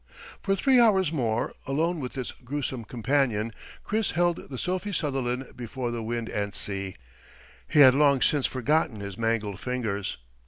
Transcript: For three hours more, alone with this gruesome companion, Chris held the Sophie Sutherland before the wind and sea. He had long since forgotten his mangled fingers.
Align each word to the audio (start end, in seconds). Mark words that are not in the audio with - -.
For 0.41 0.55
three 0.55 0.79
hours 0.79 1.11
more, 1.11 1.53
alone 1.67 1.99
with 1.99 2.13
this 2.13 2.31
gruesome 2.31 2.85
companion, 2.85 3.53
Chris 3.83 4.09
held 4.17 4.49
the 4.49 4.57
Sophie 4.57 4.93
Sutherland 4.93 5.55
before 5.55 5.91
the 5.91 6.01
wind 6.01 6.27
and 6.27 6.55
sea. 6.55 6.95
He 7.67 7.81
had 7.81 7.93
long 7.93 8.19
since 8.23 8.47
forgotten 8.47 8.99
his 8.99 9.15
mangled 9.15 9.59
fingers. 9.59 10.17